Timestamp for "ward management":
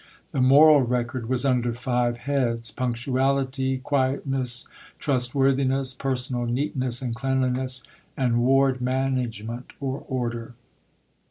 8.43-9.73